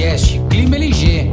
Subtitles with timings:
[0.00, 1.30] podcast Clima LG.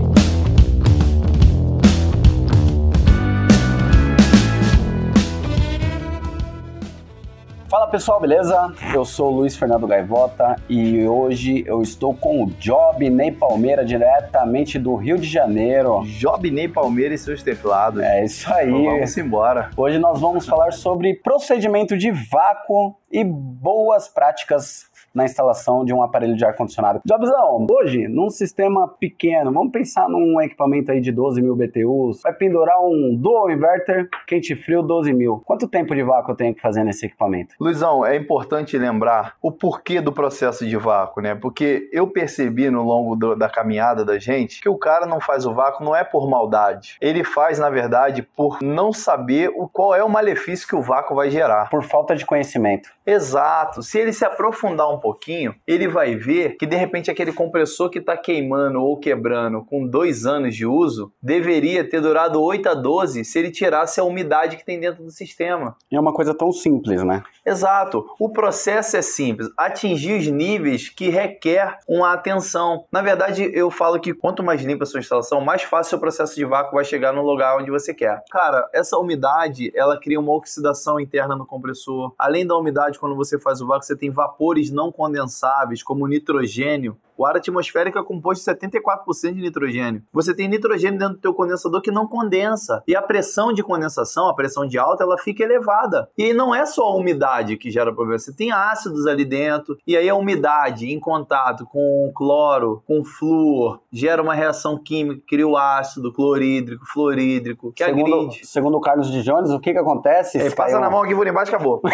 [7.70, 8.73] Fala pessoal, beleza?
[8.94, 13.86] Eu sou o Luiz Fernando Gaivota e hoje eu estou com o Job Ney Palmeira,
[13.86, 16.02] diretamente do Rio de Janeiro.
[16.04, 18.02] Job Ney Palmeira e seus teclados.
[18.02, 18.70] É isso aí.
[18.70, 19.70] Então vamos embora.
[19.77, 24.87] Hoje nós vamos falar sobre procedimento de vácuo e boas práticas
[25.17, 27.02] na instalação de um aparelho de ar-condicionado.
[27.03, 32.34] Jobzão, hoje, num sistema pequeno, vamos pensar num equipamento aí de 12 mil BTUs, vai
[32.34, 35.41] pendurar um dual inverter quente-frio 12 mil.
[35.44, 37.55] Quanto tempo de vácuo eu tenho que fazer nesse equipamento?
[37.59, 41.34] Luizão, é importante lembrar o porquê do processo de vácuo, né?
[41.34, 45.45] Porque eu percebi no longo do, da caminhada da gente que o cara não faz
[45.47, 46.95] o vácuo não é por maldade.
[47.02, 51.16] Ele faz, na verdade, por não saber o qual é o malefício que o vácuo
[51.16, 51.70] vai gerar.
[51.70, 52.89] Por falta de conhecimento.
[53.05, 53.81] Exato.
[53.81, 58.00] Se ele se aprofundar um pouquinho, ele vai ver que de repente aquele compressor que
[58.00, 63.23] está queimando ou quebrando com dois anos de uso deveria ter durado 8 a 12
[63.23, 65.77] se ele tirasse a umidade que tem dentro do sistema.
[65.89, 67.23] E é uma coisa tão simples, né?
[67.45, 68.05] Exato.
[68.19, 69.47] O processo é simples.
[69.58, 72.83] Atingir os níveis que requer uma atenção.
[72.92, 76.36] Na verdade, eu falo que quanto mais limpa a sua instalação, mais fácil o processo
[76.36, 78.21] de vácuo vai chegar no lugar onde você quer.
[78.30, 82.14] Cara, essa umidade, ela cria uma oxidação interna no compressor.
[82.19, 86.98] Além da umidade, quando você faz o vácuo, você tem vapores não condensáveis, como nitrogênio.
[87.18, 90.04] O ar atmosférico é composto de 74% de nitrogênio.
[90.14, 92.84] Você tem nitrogênio dentro do teu condensador que não condensa.
[92.88, 96.10] E a pressão de condensação, a pressão de alta, ela fica elevada.
[96.16, 98.20] E não é só a umidade que gera problema.
[98.20, 99.78] Você tem ácidos ali dentro.
[99.88, 105.48] E aí a umidade em contato com cloro, com flúor, gera uma reação química, cria
[105.48, 108.45] o ácido clorídrico, fluorídrico, que segundo, agride.
[108.45, 110.38] Segundo o Carlos de Jones, o que que acontece?
[110.38, 111.82] Ele passa na mão aqui por embaixo acabou.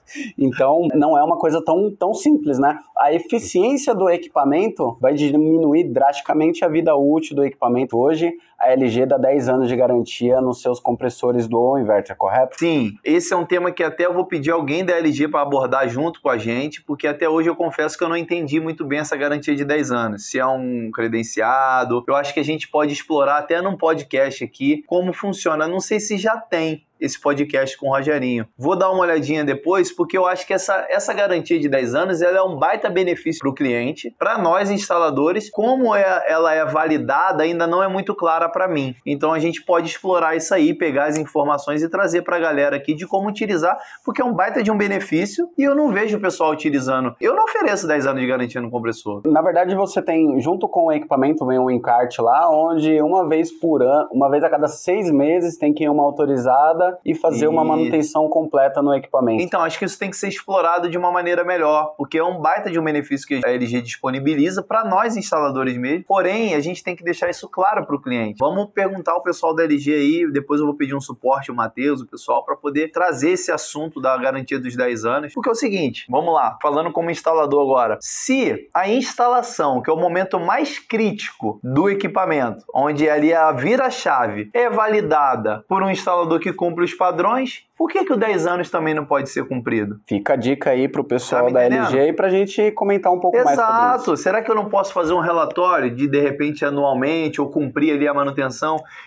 [0.38, 2.78] então, não é uma coisa tão, tão simples, né?
[2.96, 7.98] A eficiência do equipamento vai diminuir drasticamente a vida útil do equipamento.
[7.98, 12.58] Hoje, a LG dá 10 anos de garantia nos seus compressores do inverter, correto?
[12.58, 15.88] Sim, esse é um tema que até eu vou pedir alguém da LG para abordar
[15.88, 19.00] junto com a gente, porque até hoje eu confesso que eu não entendi muito bem
[19.00, 20.30] essa garantia de 10 anos.
[20.30, 24.82] Se é um credenciado, eu acho que a gente pode explorar até num podcast aqui
[24.86, 25.68] como funciona.
[25.68, 28.46] Não sei se já tem, esse podcast com o Rogerinho.
[28.56, 32.22] Vou dar uma olhadinha depois, porque eu acho que essa, essa garantia de 10 anos
[32.22, 35.50] ela é um baita benefício para o cliente, para nós instaladores.
[35.50, 38.94] Como é, ela é validada ainda não é muito clara para mim.
[39.04, 42.76] Então a gente pode explorar isso aí, pegar as informações e trazer para a galera
[42.76, 46.16] aqui de como utilizar, porque é um baita de um benefício e eu não vejo
[46.16, 47.14] o pessoal utilizando.
[47.20, 49.22] Eu não ofereço 10 anos de garantia no compressor.
[49.26, 53.50] Na verdade, você tem, junto com o equipamento, vem um encarte lá, onde uma vez
[53.52, 57.46] por ano, uma vez a cada seis meses, tem que ir uma autorizada e fazer
[57.46, 57.48] e...
[57.48, 59.42] uma manutenção completa no equipamento.
[59.42, 62.40] Então, acho que isso tem que ser explorado de uma maneira melhor, porque é um
[62.40, 66.04] baita de um benefício que a LG disponibiliza para nós instaladores mesmo.
[66.06, 68.35] Porém, a gente tem que deixar isso claro para o cliente.
[68.38, 72.00] Vamos perguntar ao pessoal da LG aí, depois eu vou pedir um suporte, o Matheus,
[72.00, 75.34] o pessoal, para poder trazer esse assunto da garantia dos 10 anos.
[75.34, 77.98] Porque é o seguinte, vamos lá, falando como instalador agora.
[78.00, 84.50] Se a instalação, que é o momento mais crítico do equipamento, onde ali a vira-chave
[84.52, 88.70] é validada por um instalador que cumpre os padrões, por que, que o 10 anos
[88.70, 90.00] também não pode ser cumprido?
[90.06, 93.36] Fica a dica aí pro pessoal tá da LG e pra gente comentar um pouco
[93.36, 93.56] Exato.
[93.56, 94.02] mais sobre isso.
[94.02, 94.16] Exato.
[94.16, 98.08] Será que eu não posso fazer um relatório de, de repente, anualmente, ou cumprir ali
[98.08, 98.25] a manutenção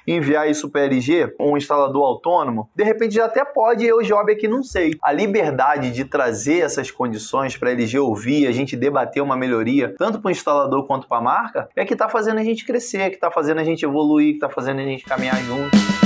[0.05, 2.69] e enviar isso para LG, um instalador autônomo?
[2.75, 4.91] De repente já até pode, eu, Job, aqui não sei.
[5.01, 10.19] A liberdade de trazer essas condições para LG ouvir, a gente debater uma melhoria, tanto
[10.19, 13.15] para o instalador quanto para a marca, é que está fazendo a gente crescer, que
[13.15, 15.98] está fazendo a gente evoluir, que está fazendo a gente caminhar junto.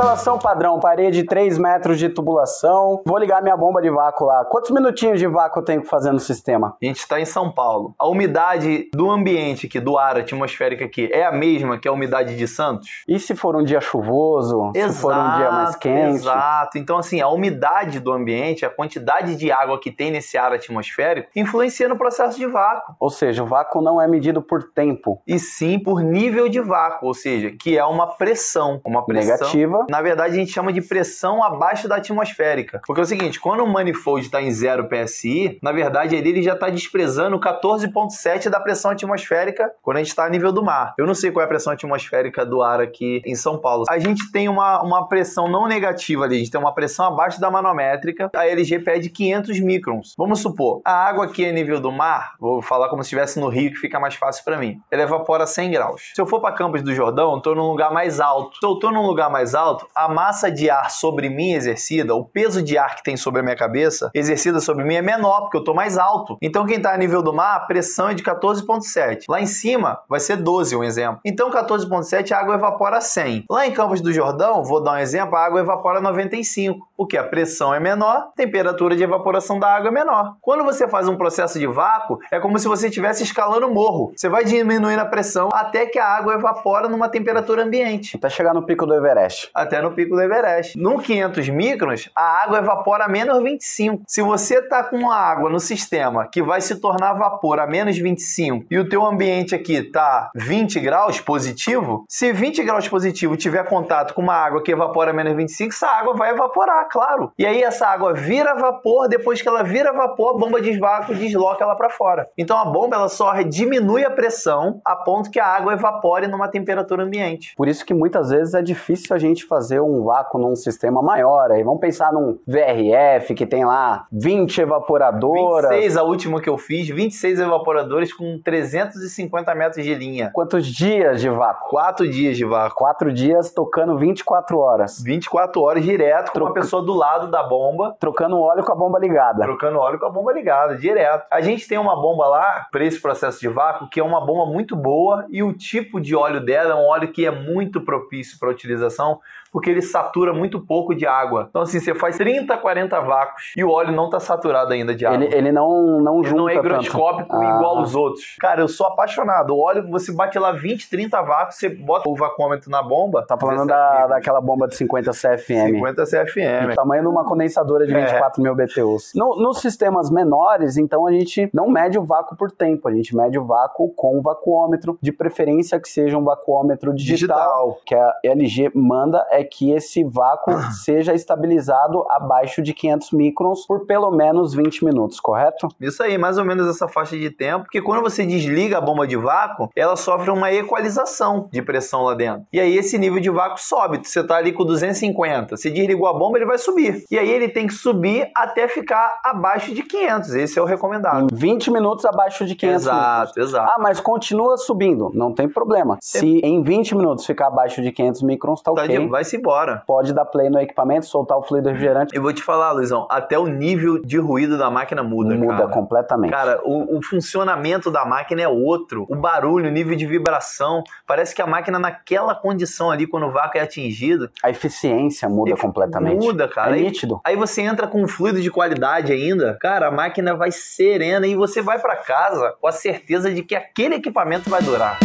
[0.00, 4.46] Instalação padrão, parede 3 metros de tubulação, vou ligar minha bomba de vácuo lá.
[4.46, 6.74] Quantos minutinhos de vácuo eu tenho que fazer no sistema?
[6.82, 7.94] A gente está em São Paulo.
[7.98, 12.34] A umidade do ambiente aqui, do ar atmosférico aqui, é a mesma que a umidade
[12.34, 12.88] de Santos?
[13.06, 14.72] E se for um dia chuvoso?
[14.74, 16.14] Exato, se for um dia mais quente?
[16.14, 16.78] Exato.
[16.78, 21.28] Então, assim, a umidade do ambiente, a quantidade de água que tem nesse ar atmosférico,
[21.36, 22.94] influencia no processo de vácuo.
[22.98, 25.20] Ou seja, o vácuo não é medido por tempo.
[25.26, 28.80] E sim por nível de vácuo, ou seja, que é uma pressão.
[28.82, 29.89] Uma pressão negativa.
[29.90, 32.80] Na verdade, a gente chama de pressão abaixo da atmosférica.
[32.86, 36.42] Porque é o seguinte, quando o manifold está em 0 PSI, na verdade ali ele
[36.44, 40.94] já está desprezando 14,7 da pressão atmosférica quando a gente está a nível do mar.
[40.96, 43.84] Eu não sei qual é a pressão atmosférica do ar aqui em São Paulo.
[43.90, 47.40] A gente tem uma, uma pressão não negativa ali, a gente tem uma pressão abaixo
[47.40, 48.30] da manométrica.
[48.32, 50.14] A LG pede 500 microns.
[50.16, 53.48] Vamos supor, a água aqui é nível do mar, vou falar como se estivesse no
[53.48, 54.80] rio, que fica mais fácil para mim.
[54.88, 56.12] Ela evapora 100 graus.
[56.14, 58.56] Se eu for para Campos do Jordão, tô num lugar mais alto.
[58.60, 62.24] Se eu tô num lugar mais alto, a massa de ar sobre mim exercida, o
[62.24, 65.56] peso de ar que tem sobre a minha cabeça, exercida sobre mim é menor, porque
[65.56, 66.36] eu tô mais alto.
[66.42, 69.24] Então quem tá a nível do mar, a pressão é de 14.7.
[69.28, 71.20] Lá em cima vai ser 12, um exemplo.
[71.24, 73.44] Então 14.7 a água evapora 100.
[73.48, 77.24] Lá em Campos do Jordão, vou dar um exemplo, a água evapora 95, porque a
[77.24, 80.36] pressão é menor, temperatura de evaporação da água é menor.
[80.40, 84.12] Quando você faz um processo de vácuo, é como se você estivesse escalando morro.
[84.16, 88.16] Você vai diminuindo a pressão até que a água evapora numa temperatura ambiente.
[88.16, 89.50] Até chegar no pico do Everest.
[89.60, 90.78] Até no pico do Everest.
[90.78, 94.04] No 500 microns, a água evapora a menos 25.
[94.06, 97.98] Se você tá com uma água no sistema que vai se tornar vapor a menos
[97.98, 103.62] 25 e o teu ambiente aqui tá 20 graus positivo, se 20 graus positivo tiver
[103.68, 107.30] contato com uma água que evapora a menos 25, essa água vai evaporar, claro.
[107.38, 111.14] E aí essa água vira vapor, depois que ela vira vapor, a bomba de vácuo
[111.14, 112.26] desloca ela para fora.
[112.38, 116.48] Então a bomba ela só diminui a pressão a ponto que a água evapore numa
[116.48, 117.52] temperatura ambiente.
[117.54, 121.50] Por isso que muitas vezes é difícil a gente fazer um vácuo num sistema maior.
[121.50, 125.70] Aí vamos pensar num VRF que tem lá 20 evaporadoras.
[125.70, 130.30] 26, a última que eu fiz, 26 evaporadores com 350 metros de linha.
[130.32, 131.68] Quantos dias de vácuo?
[131.68, 132.76] Quatro dias de vácuo.
[132.76, 135.02] Quatro dias tocando 24 horas.
[135.02, 137.96] 24 horas direto com uma pessoa do lado da bomba.
[137.98, 139.42] Trocando óleo com a bomba ligada.
[139.42, 141.26] Trocando óleo com a bomba ligada, direto.
[141.28, 144.46] A gente tem uma bomba lá, para esse processo de vácuo, que é uma bomba
[144.46, 148.38] muito boa e o tipo de óleo dela é um óleo que é muito propício
[148.38, 149.20] para utilização
[149.52, 151.46] porque ele satura muito pouco de água.
[151.50, 155.04] Então, assim, você faz 30, 40 vácuos e o óleo não está saturado ainda de
[155.06, 155.24] água.
[155.24, 157.42] Ele, ele não, não ele junta não é higroscópico tanto.
[157.44, 157.80] igual Ah.
[157.80, 158.36] aos outros.
[158.40, 159.54] Cara, eu sou apaixonado.
[159.54, 163.24] O óleo, você bate lá 20, 30 vácuos, você bota o vacuômetro na bomba.
[163.26, 165.74] Tá falando 17 da, daquela bomba de 50 CFM.
[165.74, 166.72] 50 CFM.
[166.72, 168.00] O tamanho de uma condensadora de É.
[168.06, 169.12] 24 mil BTUs.
[169.14, 173.14] No- nos sistemas menores, então, a gente não mede o vácuo por tempo, a gente
[173.16, 177.10] mede o vácuo com o vacuômetro, de preferência que seja um vacuômetro digital.
[177.20, 177.78] Digital.
[177.86, 183.86] que a LG manda é que esse vácuo seja estabilizado abaixo de 500 microns por
[183.86, 185.68] pelo menos 20 minutos, correto?
[185.80, 189.06] Isso aí, mais ou menos essa faixa de tempo, porque quando você desliga a bomba
[189.06, 192.46] de vácuo, ela sofre uma equalização de pressão lá dentro.
[192.52, 194.00] E aí esse nível de vácuo sobe.
[194.02, 197.04] Você tá ali com 250, você desligou a bomba, ele vai subir.
[197.10, 200.34] E aí ele tem que subir até ficar abaixo de 500.
[200.34, 201.28] Esse é o recomendado.
[201.32, 203.00] Em 20 minutos abaixo de 500 microns.
[203.02, 203.72] Exato, exato.
[203.74, 205.98] Ah, mas continua subindo, não tem problema.
[206.00, 208.98] Se em 20 minutos ficar abaixo de 500 microns, tá Tá ok.
[208.98, 209.82] de- Vai-se embora.
[209.86, 213.38] Pode dar play no equipamento, soltar o fluido refrigerante, Eu vou te falar, Luizão, até
[213.38, 215.68] o nível de ruído da máquina muda, muda cara.
[215.68, 216.30] completamente.
[216.30, 219.06] Cara, o, o funcionamento da máquina é outro.
[219.08, 220.82] O barulho, o nível de vibração.
[221.06, 225.50] Parece que a máquina, naquela condição ali, quando o vácuo é atingido, A eficiência muda
[225.50, 226.24] Ele completamente.
[226.24, 226.70] Muda, cara.
[226.72, 227.20] É Aí- nítido.
[227.24, 231.36] Aí você entra com um fluido de qualidade ainda, cara, a máquina vai serena e
[231.36, 234.98] você vai pra casa com a certeza de que aquele equipamento vai durar.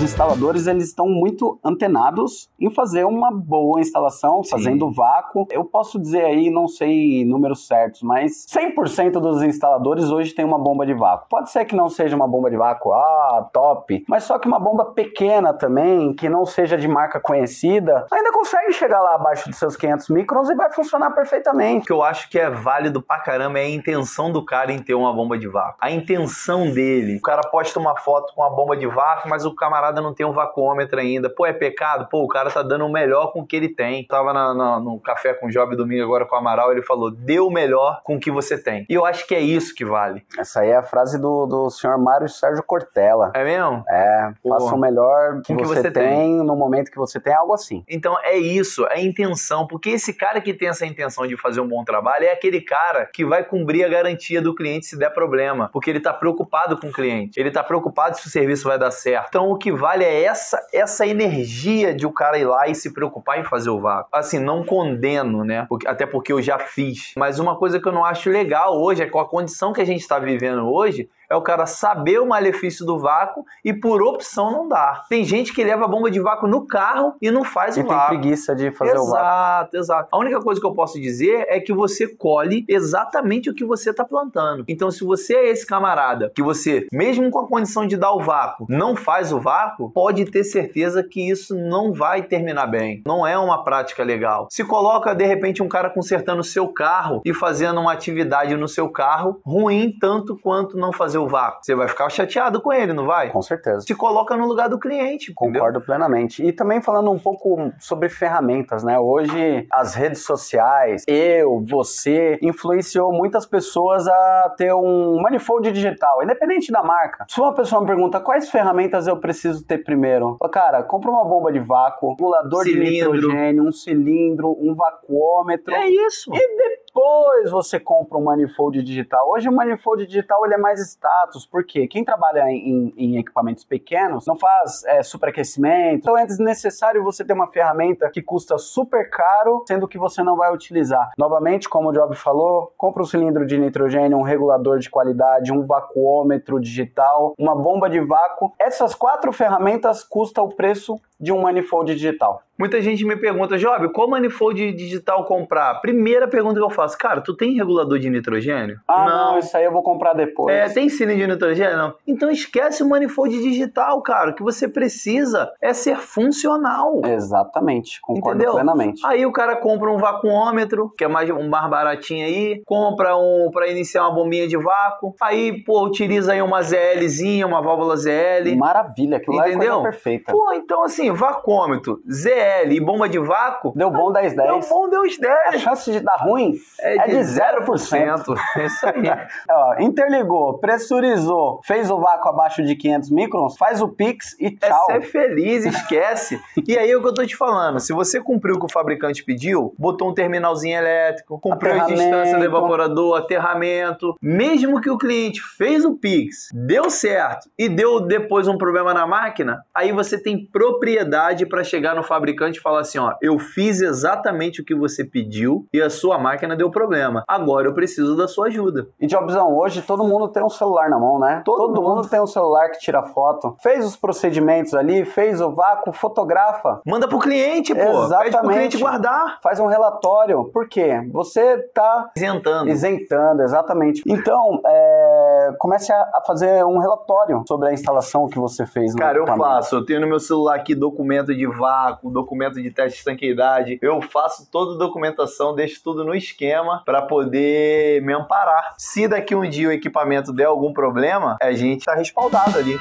[0.00, 4.50] Os instaladores eles estão muito antenados em fazer uma boa instalação, Sim.
[4.50, 5.46] fazendo vácuo.
[5.50, 10.58] Eu posso dizer aí, não sei números certos, mas 100% dos instaladores hoje tem uma
[10.58, 11.26] bomba de vácuo.
[11.28, 14.58] Pode ser que não seja uma bomba de vácuo, ah, top, mas só que uma
[14.58, 19.58] bomba pequena também, que não seja de marca conhecida, ainda consegue chegar lá abaixo dos
[19.58, 21.84] seus 500 microns e vai funcionar O perfeitamente.
[21.86, 24.94] que eu acho que é válido pra caramba é a intenção do cara em ter
[24.94, 25.76] uma bomba de vácuo.
[25.78, 27.16] A intenção dele.
[27.18, 30.26] O cara posta uma foto com uma bomba de vácuo, mas o camarada não tem
[30.26, 31.30] um vacuômetro ainda.
[31.30, 32.06] Pô, é pecado?
[32.10, 34.04] Pô, o cara tá dando o melhor com o que ele tem.
[34.06, 37.10] Tava na- na- no café com o Job domingo agora com o Amaral, ele falou:
[37.10, 38.84] dê o melhor com o que você tem.
[38.88, 40.22] E eu acho que é isso que vale.
[40.38, 43.32] Essa aí é a frase do, do senhor Mário Sérgio Cortella.
[43.34, 43.82] É mesmo?
[43.88, 47.32] É, Pô, faça o melhor que, que você, você tem, no momento que você tem,
[47.34, 47.84] algo assim.
[47.88, 51.60] Então é isso, é a intenção, porque esse cara que tem essa intenção de fazer
[51.60, 55.10] um bom trabalho é aquele cara que vai cumprir a garantia do cliente se der
[55.10, 58.78] problema, porque ele tá preocupado com o cliente, ele tá preocupado se o serviço vai
[58.78, 59.28] dar certo.
[59.28, 62.92] Então o que vale é essa essa energia de o cara ir lá e se
[62.92, 64.08] preocupar em fazer o vácuo.
[64.12, 65.66] Assim, não condeno, né?
[65.68, 67.12] Porque- até porque eu já fiz.
[67.16, 69.84] Mas uma coisa que eu não acho legal hoje é com a condição que a
[69.84, 74.50] gente está vivendo hoje, é o cara saber o malefício do vácuo e por opção
[74.50, 75.04] não dar.
[75.08, 77.84] Tem gente que leva a bomba de vácuo no carro e não faz E o
[77.84, 78.08] tem vácuo.
[78.08, 79.16] preguiça de fazer o vácuo.
[79.16, 80.08] Exato, exato.
[80.10, 83.90] A única coisa que eu posso dizer é que você colhe exatamente o que você
[83.90, 84.64] está plantando.
[84.66, 88.20] Então, se você é esse camarada que você, mesmo com a condição de dar o
[88.20, 93.02] vácuo, não faz o vácuo, pode ter certeza que isso não vai terminar bem.
[93.06, 94.48] Não é uma prática legal.
[94.50, 98.66] Se coloca, de repente, um cara consertando o seu carro e fazendo uma atividade no
[98.66, 101.60] seu carro ruim tanto quanto não fazer o vácuo.
[101.62, 103.30] Você vai ficar chateado com ele, não vai?
[103.30, 103.80] Com certeza.
[103.80, 105.32] Se coloca no lugar do cliente.
[105.34, 105.80] Concordo entendeu?
[105.80, 106.44] plenamente.
[106.44, 108.98] E também falando um pouco sobre ferramentas, né?
[108.98, 116.72] Hoje as redes sociais, eu, você, influenciou muitas pessoas a ter um manifold digital, independente
[116.72, 117.24] da marca.
[117.28, 121.24] Se uma pessoa me pergunta quais ferramentas eu preciso ter primeiro, falo, cara, compra uma
[121.24, 123.12] bomba de vácuo, regulador de Cilindro.
[123.12, 125.74] nitrogênio, um cilindro, um vacuômetro.
[125.74, 126.30] É isso.
[126.34, 129.30] E depois você compra um manifold digital.
[129.30, 134.26] Hoje o manifold digital ele é mais status, porque quem trabalha em, em equipamentos pequenos
[134.26, 135.98] não faz é, superaquecimento.
[136.00, 140.36] Então é desnecessário você ter uma ferramenta que custa super caro, sendo que você não
[140.36, 141.12] vai utilizar.
[141.16, 145.64] Novamente, como o Job falou, compra um cilindro de nitrogênio, um regulador de qualidade, um
[145.64, 148.52] vacuômetro digital, uma bomba de vácuo.
[148.58, 152.42] Essas quatro ferramentas custam o preço de um manifold digital.
[152.60, 155.80] Muita gente me pergunta, Job, qual manifold digital comprar?
[155.80, 158.78] Primeira pergunta que eu faço, cara, tu tem regulador de nitrogênio?
[158.86, 160.54] Ah, não, isso aí eu vou comprar depois.
[160.54, 161.74] É, tem cilindro de nitrogênio?
[161.74, 161.94] Não.
[162.06, 164.30] Então esquece o manifold digital, cara.
[164.32, 167.00] O que você precisa é ser funcional.
[167.02, 168.52] Exatamente, concordo Entendeu?
[168.52, 169.00] plenamente.
[169.06, 173.50] Aí o cara compra um vacuômetro, que é mais um mais baratinho aí, compra um
[173.50, 178.54] para iniciar uma bombinha de vácuo, aí pô, utiliza aí uma ZLzinha, uma válvula ZL.
[178.58, 179.80] Maravilha, aquilo lá é Entendeu?
[179.80, 180.32] coisa perfeita.
[180.32, 184.68] Pô, então assim, vacômetro, ZL e bomba de vácuo, Deu bom 10 deu 10.
[184.68, 185.62] bom, deu os A 10.
[185.62, 188.36] chance de dar ruim é de 0%.
[188.56, 189.02] É isso aí.
[189.50, 194.68] Ó, interligou, pressurizou, fez o vácuo abaixo de 500 microns, faz o Pix e É
[194.68, 194.86] tchau.
[194.86, 196.40] ser feliz, esquece.
[196.66, 197.80] e aí é o que eu tô te falando.
[197.80, 202.38] Se você cumpriu o que o fabricante pediu, botou um terminalzinho elétrico, cumpriu a distância
[202.38, 208.48] do evaporador, aterramento, mesmo que o cliente fez o Pix, deu certo e deu depois
[208.48, 210.99] um problema na máquina, aí você tem propriedade
[211.48, 215.66] para chegar no fabricante e falar assim: ó, eu fiz exatamente o que você pediu
[215.72, 217.24] e a sua máquina deu problema.
[217.28, 218.88] Agora eu preciso da sua ajuda.
[219.00, 221.42] E Jobzão, hoje todo mundo tem um celular na mão, né?
[221.44, 221.82] Todo mundo.
[221.82, 222.08] mundo.
[222.08, 227.06] tem um celular que tira foto, fez os procedimentos ali, fez o vácuo, fotografa, Manda
[227.06, 227.80] pro cliente, pô.
[227.80, 228.54] Pede pro Exatamente.
[228.54, 229.38] cliente guardar.
[229.42, 230.44] faz um relatório.
[230.52, 231.00] Por quê?
[231.12, 232.70] Você tá Isentando.
[232.70, 234.02] Isentando, exatamente.
[234.06, 239.26] Então, é, comece a, fazer um relatório sobre a instalação que você fez Cara, eu
[239.26, 239.76] faço.
[239.76, 243.78] Eu tenho no meu celular aqui documento de vácuo, documento de teste de estanqueidade.
[243.80, 248.74] Eu faço toda a documentação, deixo tudo no esquema para poder me amparar.
[248.76, 252.76] Se daqui um dia o equipamento der algum problema, a gente tá respaldado ali.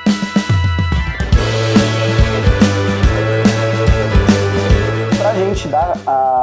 [5.19, 6.38] Pra gente dar a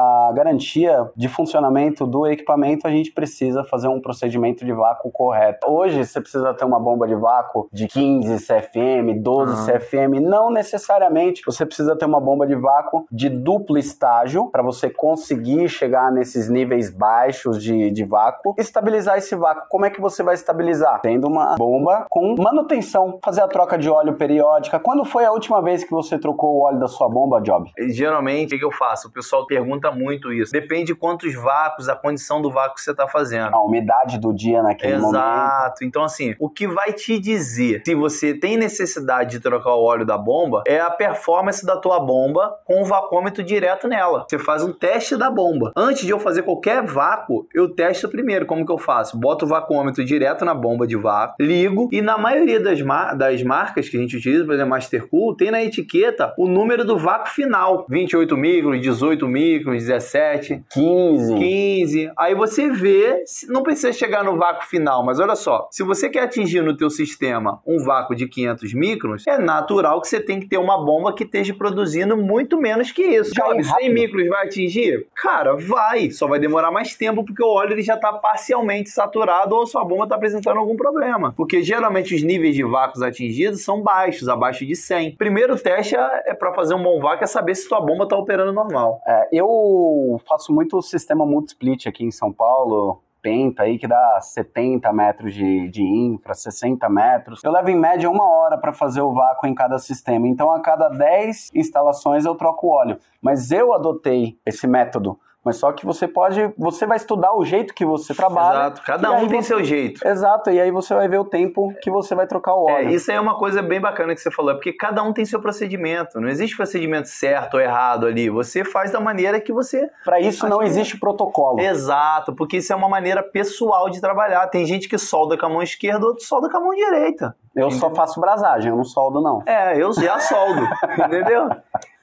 [0.47, 5.69] garantia de funcionamento do equipamento, a gente precisa fazer um procedimento de vácuo correto.
[5.69, 9.67] Hoje, você precisa ter uma bomba de vácuo de 15 CFM, 12 Uhum.
[9.67, 10.21] CFM.
[10.21, 15.69] Não necessariamente você precisa ter uma bomba de vácuo de duplo estágio para você conseguir
[15.69, 18.55] chegar nesses níveis baixos de, de vácuo.
[18.59, 19.69] Estabilizar esse vácuo.
[19.69, 21.00] Como é que você vai estabilizar?
[21.00, 24.79] Tendo uma bomba com manutenção, fazer a troca de óleo periódica.
[24.79, 27.71] Quando foi a última vez que você trocou o óleo da sua bomba, Job?
[27.88, 29.09] Geralmente, o que eu faço?
[29.09, 30.52] O pessoal pergunta muito isso.
[30.52, 33.55] Depende de quantos vácuos, a condição do vácuo que você tá fazendo.
[33.55, 35.16] A umidade do dia naquele momento.
[35.16, 35.85] Exato.
[35.85, 40.05] Então, assim, o que vai te dizer se você tem necessidade de trocar o óleo
[40.05, 44.26] da bomba é a performance da tua bomba com o vacômetro direto nela.
[44.28, 45.73] Você faz um teste da bomba.
[45.76, 48.47] Antes de eu fazer qualquer vácuo, eu testo primeiro.
[48.47, 49.19] Como que eu faço?
[49.19, 53.43] Boto o vacômetro direto na bomba de vácuo, ligo e na maioria das, mar- das
[53.43, 57.28] marcas que a gente utiliza, por exemplo, Mastercool, tem na etiqueta o número do vácuo
[57.31, 57.87] final.
[57.88, 60.25] 28 micros, 18 micros, 17.
[60.71, 61.35] 15.
[61.35, 62.12] 15.
[62.18, 66.25] Aí você vê, não precisa chegar no vácuo final, mas olha só, se você quer
[66.25, 70.49] atingir no teu sistema um vácuo de 500 microns, é natural que você tem que
[70.49, 73.33] ter uma bomba que esteja produzindo muito menos que isso.
[73.35, 73.95] Já é Job, 100 rápido.
[73.95, 75.06] micros vai atingir?
[75.14, 76.11] Cara, vai.
[76.11, 79.66] Só vai demorar mais tempo porque o óleo ele já está parcialmente saturado ou a
[79.66, 81.33] sua bomba está apresentando algum problema.
[81.37, 85.16] Porque geralmente os níveis de vácuos atingidos são baixos, abaixo de 100.
[85.16, 88.52] Primeiro teste é para fazer um bom vácuo é saber se sua bomba está operando
[88.52, 89.00] normal.
[89.06, 93.02] É, eu faço muito o sistema multi-split aqui em São Paulo.
[93.23, 97.42] Penta aí que dá 70 metros de, de infra, 60 metros.
[97.42, 100.28] Eu levo em média uma hora para fazer o vácuo em cada sistema.
[100.28, 102.99] Então, a cada 10 instalações eu troco o óleo.
[103.20, 105.18] Mas eu adotei esse método.
[105.47, 108.57] Mas só que você pode, você vai estudar o jeito que você trabalha.
[108.67, 108.83] Exato.
[108.85, 110.05] Cada um tem você- seu jeito.
[110.05, 112.91] Exato, e aí você vai ver o tempo que você vai trocar o É, óleo.
[112.91, 115.25] isso aí é uma coisa bem bacana que você falou, é porque cada um tem
[115.25, 116.21] seu procedimento.
[116.21, 118.29] Não existe procedimento certo ou errado ali.
[118.29, 119.88] Você faz da maneira que você.
[120.05, 121.61] Para isso não existe protocolo.
[121.61, 124.49] Exato, porque isso é uma maneira pessoal de trabalhar.
[124.49, 127.37] Tem gente que solda com a mão esquerda, outro solda com a mão direita.
[127.55, 129.43] Eu só faço brasagem, eu não soldo não.
[129.47, 130.61] É, eu já soldo,
[131.07, 131.49] entendeu?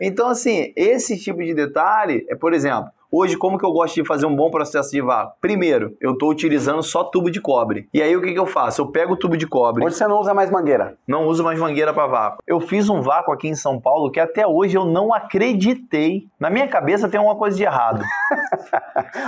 [0.02, 4.08] Então, assim, esse tipo de detalhe é, por exemplo, Hoje, como que eu gosto de
[4.08, 5.36] fazer um bom processo de vácuo?
[5.40, 7.88] Primeiro, eu estou utilizando só tubo de cobre.
[7.94, 8.82] E aí, o que, que eu faço?
[8.82, 9.86] Eu pego o tubo de cobre.
[9.86, 10.98] Hoje você não usa mais mangueira.
[11.08, 12.40] Não uso mais mangueira para vácuo.
[12.48, 16.28] Eu fiz um vácuo aqui em São Paulo que até hoje eu não acreditei.
[16.40, 18.04] Na minha cabeça tem uma coisa de errado.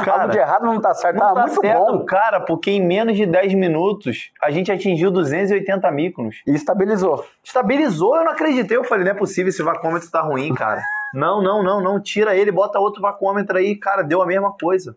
[0.03, 1.17] cara, Algo de errado não tá certo.
[1.19, 2.05] Não tá, muito certo, bom.
[2.05, 6.37] cara, porque em menos de 10 minutos a gente atingiu 280 microns.
[6.47, 7.23] E estabilizou.
[7.43, 8.77] Estabilizou, eu não acreditei.
[8.77, 10.81] Eu falei, não é possível, esse vacômetro tá ruim, cara.
[11.15, 11.99] Não, não, não, não.
[11.99, 13.75] Tira ele, bota outro vacuômetro aí.
[13.75, 14.95] Cara, deu a mesma coisa.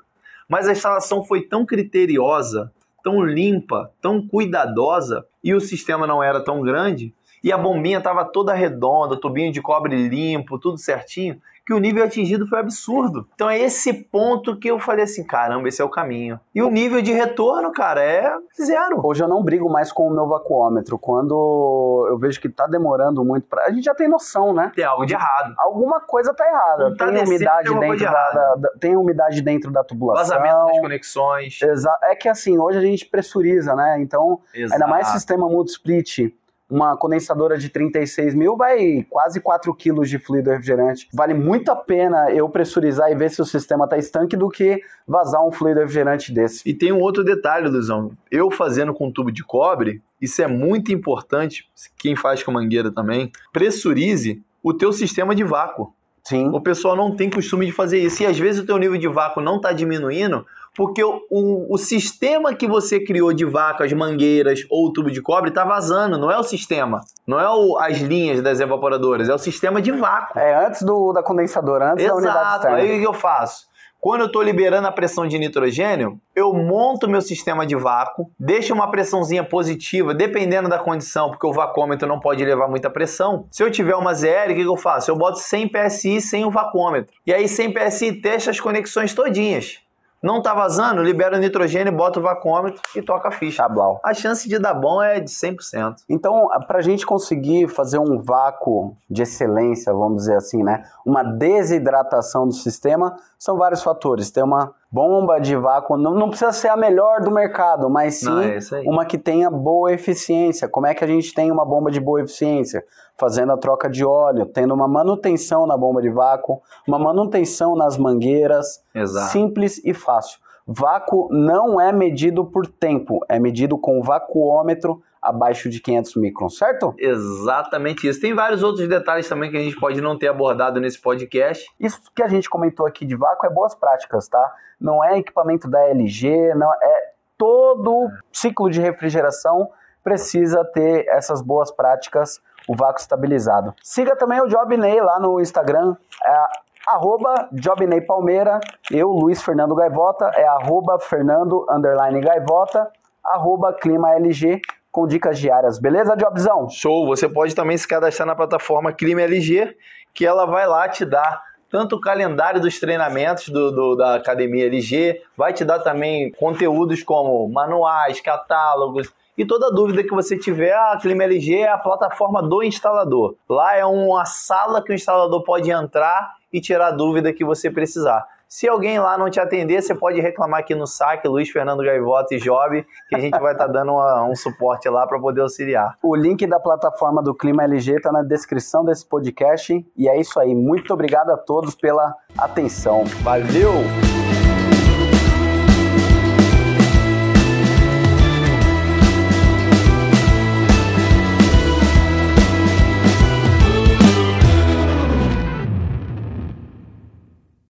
[0.49, 2.73] Mas a instalação foi tão criteriosa,
[3.03, 8.25] tão limpa, tão cuidadosa e o sistema não era tão grande e a bombinha estava
[8.25, 13.29] toda redonda, tubinho de cobre limpo, tudo certinho, que o nível atingido foi absurdo.
[13.35, 16.41] Então é esse ponto que eu falei assim, caramba, esse é o caminho.
[16.55, 18.99] E o nível de retorno, cara, é zero.
[19.05, 20.99] Hoje eu não brigo mais com o meu vacuômetro.
[20.99, 24.73] Quando eu vejo que tá demorando muito para, a gente já tem noção, né?
[24.75, 25.53] Tem algo de errado.
[25.59, 26.97] Alguma coisa tá errada.
[26.97, 30.25] Tá tem umidade dentro de da, da, tem umidade dentro da tubulação.
[30.25, 31.61] Vazamento das conexões.
[31.61, 34.01] Exa é que assim, hoje a gente pressuriza, né?
[34.01, 34.73] Então, Exato.
[34.73, 36.33] ainda mais sistema multi-split
[36.71, 41.09] uma condensadora de 36 mil vai quase 4 quilos de fluido refrigerante.
[41.13, 44.81] Vale muito a pena eu pressurizar e ver se o sistema está estanque do que
[45.07, 46.69] vazar um fluido refrigerante desse.
[46.69, 48.13] E tem um outro detalhe, Luzão.
[48.31, 53.31] Eu fazendo com tubo de cobre, isso é muito importante, quem faz com mangueira também,
[53.53, 55.95] pressurize o teu sistema de vácuo.
[56.29, 56.51] Sim.
[56.53, 58.23] O pessoal não tem costume de fazer isso.
[58.23, 60.45] E às vezes o teu nível de vácuo não está diminuindo,
[60.77, 65.11] porque o, o, o, sistema que você criou de vácuo, as mangueiras ou o tubo
[65.11, 66.19] de cobre, está vazando.
[66.19, 67.01] Não é o sistema.
[67.27, 69.29] Não é o, as linhas das evaporadoras.
[69.29, 70.39] É o sistema de vácuo.
[70.39, 72.21] É antes do, da condensadora, antes Exato.
[72.21, 72.77] da unidade externa.
[72.79, 73.69] Aí o que eu faço?
[74.01, 78.73] Quando eu estou liberando a pressão de nitrogênio, eu monto meu sistema de vácuo, deixo
[78.73, 83.49] uma pressãozinha positiva, dependendo da condição, porque o vacômetro não pode levar muita pressão.
[83.51, 85.11] Se eu tiver uma ZL, o que eu faço?
[85.11, 87.13] Eu boto 100 PSI sem o vacômetro.
[87.27, 89.81] E aí 100 PSI testa as conexões todinhas.
[90.23, 93.69] Não tá vazando, libera o nitrogênio, bota o vacômetro e toca a ficha.
[93.69, 95.97] Tá A chance de dar bom é de 100%.
[96.09, 100.83] Então, para a gente conseguir fazer um vácuo de excelência, vamos dizer assim, né?
[101.07, 104.31] Uma desidratação do sistema, são vários fatores.
[104.31, 108.26] Tem uma bomba de vácuo, não, não precisa ser a melhor do mercado, mas sim
[108.26, 110.68] não, é uma que tenha boa eficiência.
[110.68, 112.85] Como é que a gente tem uma bomba de boa eficiência?
[113.16, 117.98] Fazendo a troca de óleo, tendo uma manutenção na bomba de vácuo, uma manutenção nas
[117.98, 119.33] mangueiras, Exato.
[119.33, 120.38] simples e fácil.
[120.66, 126.95] Vácuo não é medido por tempo, é medido com vacuômetro abaixo de 500 microns, certo?
[126.99, 128.21] Exatamente isso.
[128.21, 131.67] Tem vários outros detalhes também que a gente pode não ter abordado nesse podcast.
[131.79, 134.55] Isso que a gente comentou aqui de vácuo é boas práticas, tá?
[134.81, 139.69] Não é equipamento da LG, não é todo ciclo de refrigeração
[140.09, 143.75] precisa ter essas boas práticas, o vácuo estabilizado.
[143.83, 146.45] Siga também o Jobney lá no Instagram, é
[146.88, 148.59] arroba Jobney Palmeira,
[148.91, 152.91] eu, Luiz Fernando Gaivota, é arroba Fernando underline Gaivota,
[153.23, 154.62] arroba Clima LG,
[154.99, 156.69] com dicas diárias, beleza, Jobzão?
[156.69, 157.07] Show!
[157.07, 159.77] Você pode também se cadastrar na plataforma Clima LG,
[160.13, 164.67] que ela vai lá te dar tanto o calendário dos treinamentos do, do, da Academia
[164.67, 170.75] LG, vai te dar também conteúdos como manuais, catálogos, e toda dúvida que você tiver,
[170.75, 173.37] a Clima LG é a plataforma do instalador.
[173.49, 177.71] Lá é uma sala que o instalador pode entrar e tirar a dúvida que você
[177.71, 178.27] precisar.
[178.49, 182.35] Se alguém lá não te atender, você pode reclamar aqui no saque, Luiz Fernando Gaivota
[182.35, 185.43] e Job, que a gente vai estar tá dando uma, um suporte lá para poder
[185.43, 185.99] auxiliar.
[186.03, 189.87] O link da plataforma do Clima LG está na descrição desse podcast.
[189.95, 190.55] E é isso aí.
[190.55, 193.05] Muito obrigado a todos pela atenção.
[193.23, 194.17] Valeu!